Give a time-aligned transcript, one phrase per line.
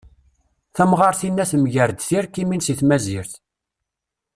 [0.75, 3.33] Tamɣart-inna temger-d tirkimin si tmazirt.